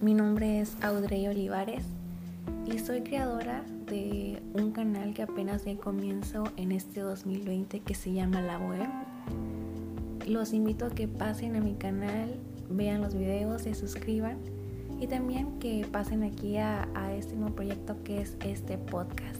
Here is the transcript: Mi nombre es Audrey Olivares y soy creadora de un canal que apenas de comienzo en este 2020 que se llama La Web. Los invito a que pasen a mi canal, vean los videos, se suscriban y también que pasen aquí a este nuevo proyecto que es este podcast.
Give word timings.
Mi 0.00 0.14
nombre 0.14 0.60
es 0.60 0.76
Audrey 0.80 1.26
Olivares 1.26 1.82
y 2.72 2.78
soy 2.78 3.00
creadora 3.00 3.64
de 3.86 4.40
un 4.54 4.70
canal 4.70 5.12
que 5.12 5.22
apenas 5.22 5.64
de 5.64 5.76
comienzo 5.76 6.44
en 6.56 6.70
este 6.70 7.00
2020 7.00 7.80
que 7.80 7.94
se 7.96 8.12
llama 8.12 8.40
La 8.40 8.58
Web. 8.58 8.88
Los 10.28 10.52
invito 10.52 10.86
a 10.86 10.90
que 10.90 11.08
pasen 11.08 11.56
a 11.56 11.60
mi 11.60 11.74
canal, 11.74 12.36
vean 12.70 13.00
los 13.00 13.14
videos, 13.14 13.62
se 13.62 13.74
suscriban 13.74 14.38
y 15.00 15.08
también 15.08 15.58
que 15.58 15.84
pasen 15.90 16.22
aquí 16.22 16.58
a 16.58 16.86
este 17.16 17.34
nuevo 17.34 17.56
proyecto 17.56 17.96
que 18.04 18.20
es 18.20 18.36
este 18.44 18.78
podcast. 18.78 19.37